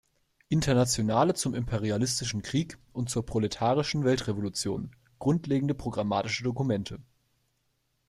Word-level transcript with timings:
Internationale 0.49 1.35
zum 1.35 1.53
imperialistischen 1.53 2.41
Krieg 2.41 2.79
und 2.91 3.11
zur 3.11 3.23
proletarischen 3.23 4.03
Weltrevolution" 4.03 4.95
grundlegende 5.19 5.75
programmatische 5.75 6.43
Dokumente. 6.43 6.99